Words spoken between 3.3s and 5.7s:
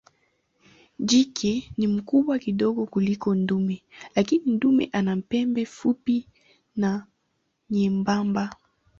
dume lakini dume ana pembe